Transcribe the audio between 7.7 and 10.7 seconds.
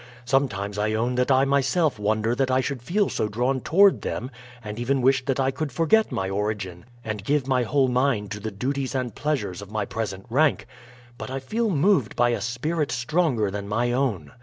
mind to the duties and pleasures of my present rank;